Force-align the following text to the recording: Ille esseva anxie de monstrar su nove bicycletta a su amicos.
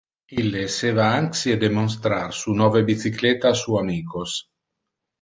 Ille 0.43 0.63
esseva 0.69 1.09
anxie 1.17 1.59
de 1.65 1.69
monstrar 1.77 2.35
su 2.41 2.57
nove 2.65 2.85
bicycletta 2.91 3.55
a 3.55 3.63
su 3.65 3.81
amicos. 3.87 4.39